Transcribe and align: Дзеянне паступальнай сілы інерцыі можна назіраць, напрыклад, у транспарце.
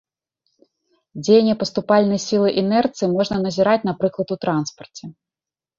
Дзеянне 1.27 1.55
паступальнай 1.65 2.19
сілы 2.27 2.49
інерцыі 2.63 3.11
можна 3.15 3.35
назіраць, 3.47 3.79
напрыклад, 3.93 4.27
у 4.37 4.45
транспарце. 4.49 5.03